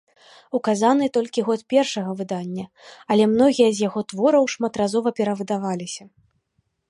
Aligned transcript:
Указаны 0.59 1.05
толькі 1.17 1.43
год 1.49 1.61
першага 1.73 2.11
выдання, 2.21 2.65
але 3.15 3.23
многія 3.35 3.69
з 3.79 3.85
яго 3.87 3.99
твораў 4.13 4.43
шматразова 4.57 5.09
перавыдаваліся. 5.19 6.03